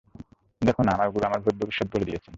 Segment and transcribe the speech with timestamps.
[0.61, 2.29] দেখ না, আমার গুরু আমার ভূত-ভবিষ্যৎ বলে দিয়েছিলেন।